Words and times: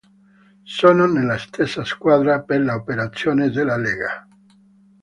Sono 0.63 1.05
nella 1.05 1.37
stessa 1.37 1.85
squadra 1.85 2.41
per 2.41 2.59
le 2.61 2.71
operazioni 2.71 3.51
della 3.51 3.77
Lega. 3.77 4.27